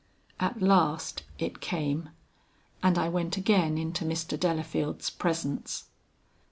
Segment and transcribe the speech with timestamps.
[0.39, 2.09] At last it came,
[2.81, 4.35] and I went again into Mr.
[4.35, 5.89] Delafield's presence.